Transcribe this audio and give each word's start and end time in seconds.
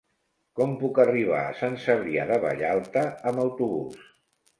Com 0.59 0.71
puc 0.83 1.01
arribar 1.03 1.41
a 1.49 1.51
Sant 1.59 1.77
Cebrià 1.83 2.23
de 2.31 2.39
Vallalta 2.45 3.05
amb 3.33 3.43
autobús? 3.45 4.01